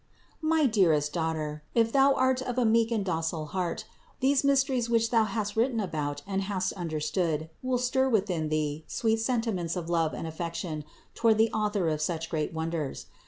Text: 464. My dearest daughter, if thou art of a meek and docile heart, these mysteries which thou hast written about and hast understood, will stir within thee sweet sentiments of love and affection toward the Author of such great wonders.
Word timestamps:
464. 0.41 0.49
My 0.49 0.65
dearest 0.89 1.13
daughter, 1.13 1.63
if 1.75 1.91
thou 1.91 2.15
art 2.15 2.41
of 2.41 2.57
a 2.57 2.65
meek 2.65 2.89
and 2.89 3.05
docile 3.05 3.45
heart, 3.45 3.85
these 4.19 4.43
mysteries 4.43 4.89
which 4.89 5.11
thou 5.11 5.25
hast 5.25 5.55
written 5.55 5.79
about 5.79 6.23
and 6.25 6.41
hast 6.41 6.73
understood, 6.73 7.51
will 7.61 7.77
stir 7.77 8.09
within 8.09 8.49
thee 8.49 8.83
sweet 8.87 9.19
sentiments 9.19 9.75
of 9.75 9.91
love 9.91 10.15
and 10.15 10.25
affection 10.25 10.85
toward 11.13 11.37
the 11.37 11.51
Author 11.51 11.87
of 11.87 12.01
such 12.01 12.31
great 12.31 12.51
wonders. 12.51 13.05